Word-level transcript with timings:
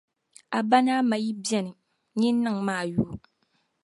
A 0.57 0.59
ba 0.69 0.77
ni 0.83 0.91
a 0.97 0.99
ma 1.09 1.15
yi 1.23 1.31
be 1.43 1.57
ni, 1.65 1.71
nyin 2.19 2.37
niŋim 2.43 2.67
a 2.79 2.89
yubu. 2.91 3.13